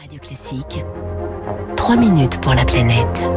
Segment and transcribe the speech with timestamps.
[0.00, 0.84] Radio Classique.
[1.76, 3.30] 3 minutes pour la planète.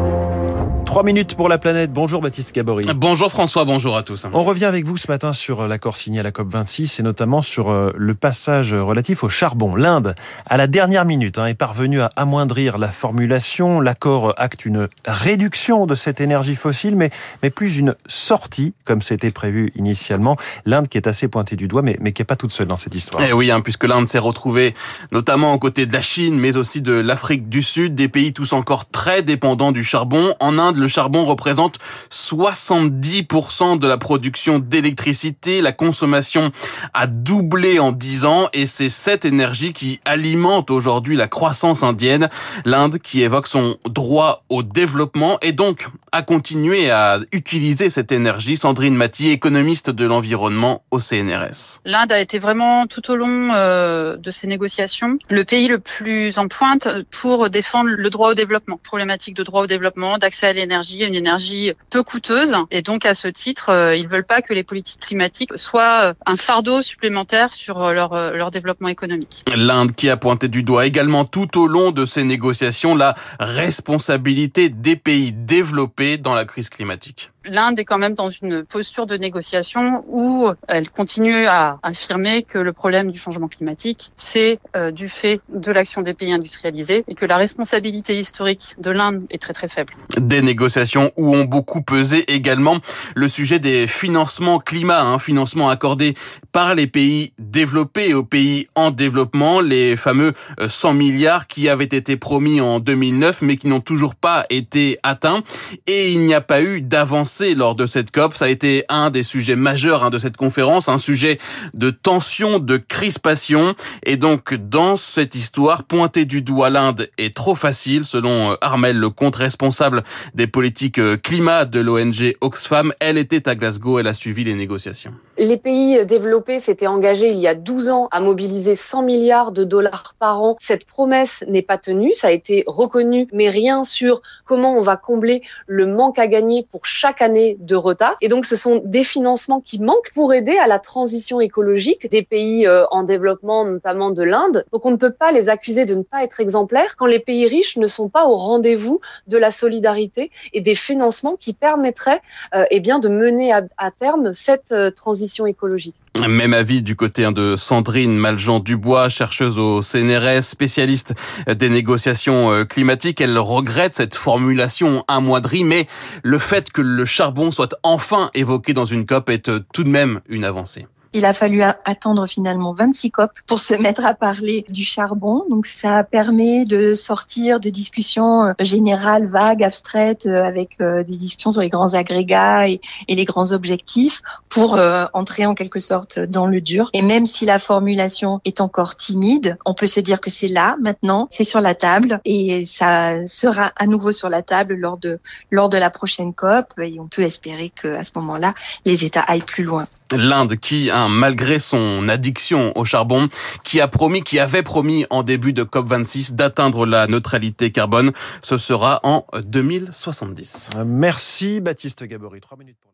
[0.85, 1.93] 3 minutes pour la planète.
[1.93, 2.83] Bonjour Baptiste Gabory.
[2.95, 4.25] Bonjour François, bonjour à tous.
[4.33, 7.69] On revient avec vous ce matin sur l'accord signé à la COP26 et notamment sur
[7.69, 9.75] euh, le passage relatif au charbon.
[9.75, 10.15] L'Inde,
[10.47, 13.79] à la dernière minute, hein, est parvenue à amoindrir la formulation.
[13.81, 17.11] L'accord acte une réduction de cette énergie fossile, mais,
[17.43, 20.37] mais plus une sortie, comme c'était prévu initialement.
[20.65, 22.77] L'Inde qui est assez pointée du doigt, mais, mais qui n'est pas toute seule dans
[22.77, 23.23] cette histoire.
[23.23, 24.73] Eh oui, hein, puisque l'Inde s'est retrouvée
[25.11, 28.53] notamment aux côtés de la Chine, mais aussi de l'Afrique du Sud, des pays tous
[28.53, 30.33] encore très dépendants du charbon.
[30.39, 31.77] En Inde, le charbon représente
[32.11, 35.61] 70% de la production d'électricité.
[35.61, 36.51] La consommation
[36.93, 42.29] a doublé en 10 ans et c'est cette énergie qui alimente aujourd'hui la croissance indienne.
[42.65, 48.57] L'Inde qui évoque son droit au développement et donc à continuer à utiliser cette énergie.
[48.57, 51.81] Sandrine Mathy, économiste de l'environnement au CNRS.
[51.85, 56.37] L'Inde a été vraiment tout au long euh, de ces négociations le pays le plus
[56.37, 58.79] en pointe pour défendre le droit au développement.
[58.83, 62.55] Problématique de droit au développement, d'accès à l'énergie, une énergie peu coûteuse.
[62.71, 66.35] Et donc, à ce titre, euh, ils veulent pas que les politiques climatiques soient un
[66.35, 69.43] fardeau supplémentaire sur leur, leur développement économique.
[69.55, 74.69] L'Inde qui a pointé du doigt également tout au long de ces négociations la responsabilité
[74.69, 79.15] des pays développés dans la crise climatique l'Inde est quand même dans une posture de
[79.15, 85.07] négociation où elle continue à affirmer que le problème du changement climatique, c'est euh, du
[85.07, 89.53] fait de l'action des pays industrialisés et que la responsabilité historique de l'Inde est très
[89.53, 89.93] très faible.
[90.19, 92.79] Des négociations où ont beaucoup pesé également
[93.15, 96.15] le sujet des financements climat, hein, financements accordés
[96.51, 100.33] par les pays développés aux pays en développement, les fameux
[100.65, 105.43] 100 milliards qui avaient été promis en 2009 mais qui n'ont toujours pas été atteints
[105.87, 108.35] et il n'y a pas eu d'avancée lors de cette COP.
[108.35, 111.39] Ça a été un des sujets majeurs hein, de cette conférence, un sujet
[111.73, 113.75] de tension, de crispation.
[114.03, 118.97] Et donc, dans cette histoire, pointer du doigt l'Inde est trop facile, selon euh, Armel
[118.97, 122.93] le compte responsable des politiques euh, climat de l'ONG Oxfam.
[122.99, 125.13] Elle était à Glasgow, elle a suivi les négociations.
[125.37, 129.63] Les pays développés s'étaient engagés il y a 12 ans à mobiliser 100 milliards de
[129.63, 130.57] dollars par an.
[130.59, 134.97] Cette promesse n'est pas tenue, ça a été reconnu, mais rien sur comment on va
[134.97, 138.15] combler le manque à gagner pour chaque année de retard.
[138.21, 142.21] Et donc, ce sont des financements qui manquent pour aider à la transition écologique des
[142.21, 144.65] pays euh, en développement, notamment de l'Inde.
[144.71, 147.47] Donc, on ne peut pas les accuser de ne pas être exemplaires quand les pays
[147.47, 152.21] riches ne sont pas au rendez-vous de la solidarité et des financements qui permettraient
[152.53, 155.95] euh, eh bien, de mener à, à terme cette euh, transition écologique.
[156.27, 161.13] Même avis du côté hein, de Sandrine Maljean-Dubois, chercheuse au CNRS, spécialiste
[161.47, 163.21] des négociations euh, climatiques.
[163.21, 165.87] Elle regrette cette formulation amoindrie, mais
[166.23, 169.89] le fait que le charbon soit enfin évoqué dans une COP est euh, tout de
[169.89, 170.87] même une avancée.
[171.13, 175.43] Il a fallu attendre finalement 26 COP pour se mettre à parler du charbon.
[175.49, 181.17] Donc ça permet de sortir de discussions euh, générales, vagues, abstraites, euh, avec euh, des
[181.17, 184.79] discussions sur les grands agrégats et, les grands objectifs pour
[185.13, 186.89] entrer en quelque sorte dans le dur.
[186.93, 190.77] Et même si la formulation est encore timide, on peut se dire que c'est là
[190.79, 195.19] maintenant, c'est sur la table et ça sera à nouveau sur la table lors de
[195.51, 196.67] lors de la prochaine COP.
[196.79, 198.53] Et on peut espérer que à ce moment-là,
[198.85, 203.27] les États aillent plus loin l'Inde qui, hein, malgré son addiction au charbon,
[203.63, 208.11] qui a promis, qui avait promis en début de COP26 d'atteindre la neutralité carbone,
[208.41, 210.71] ce sera en 2070.
[210.85, 212.41] Merci Baptiste Gabory.
[212.41, 212.88] Trois minutes